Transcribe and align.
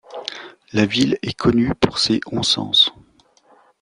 La 0.73 0.87
ville 0.87 1.19
est 1.21 1.37
connue 1.37 1.75
pour 1.75 1.99
ses 1.99 2.21
onsens. 2.25 2.89